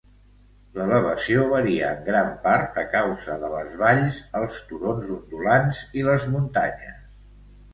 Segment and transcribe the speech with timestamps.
[0.77, 6.27] L'elevació varia en gran part a causa de les valls, els turons ondulants i les
[6.33, 7.17] muntanyes.